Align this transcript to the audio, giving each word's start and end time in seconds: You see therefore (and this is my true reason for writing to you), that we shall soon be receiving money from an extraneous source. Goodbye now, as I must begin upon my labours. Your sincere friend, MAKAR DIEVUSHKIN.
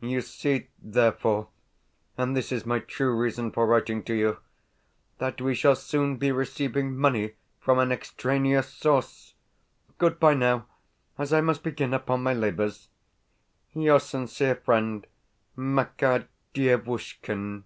You 0.00 0.20
see 0.20 0.66
therefore 0.82 1.46
(and 2.18 2.36
this 2.36 2.50
is 2.50 2.66
my 2.66 2.80
true 2.80 3.14
reason 3.14 3.52
for 3.52 3.68
writing 3.68 4.02
to 4.02 4.14
you), 4.14 4.38
that 5.18 5.40
we 5.40 5.54
shall 5.54 5.76
soon 5.76 6.16
be 6.16 6.32
receiving 6.32 6.96
money 6.96 7.34
from 7.60 7.78
an 7.78 7.92
extraneous 7.92 8.68
source. 8.68 9.34
Goodbye 9.96 10.34
now, 10.34 10.66
as 11.16 11.32
I 11.32 11.40
must 11.40 11.62
begin 11.62 11.94
upon 11.94 12.24
my 12.24 12.34
labours. 12.34 12.88
Your 13.74 14.00
sincere 14.00 14.56
friend, 14.56 15.06
MAKAR 15.54 16.26
DIEVUSHKIN. 16.52 17.62